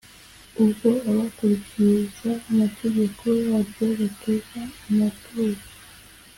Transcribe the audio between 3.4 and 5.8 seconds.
yaryo batura amaturo